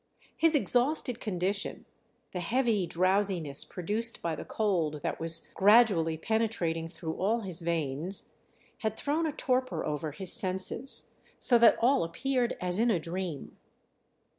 [0.35, 1.85] His exhausted condition,
[2.31, 8.33] the heavy drowsiness produced by the cold that was gradually penetrating through all his veins,
[8.79, 13.57] had thrown a torpor over his senses, so that all appeared as in a dream.